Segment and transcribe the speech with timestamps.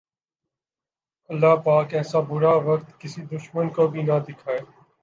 [1.29, 4.59] اللہ پاک ایسا برا وقت کسی دشمن کو بھی نہ دکھائے